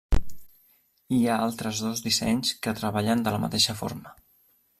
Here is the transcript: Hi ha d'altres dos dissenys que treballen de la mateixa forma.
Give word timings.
Hi 1.17 1.19
ha 1.25 1.35
d'altres 1.41 1.83
dos 1.89 2.01
dissenys 2.07 2.55
que 2.65 2.75
treballen 2.81 3.23
de 3.29 3.35
la 3.37 3.43
mateixa 3.45 3.77
forma. 3.85 4.17